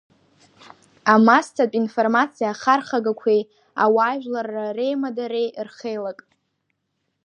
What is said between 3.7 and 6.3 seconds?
ауаажәларра реимадареи Рхеилак.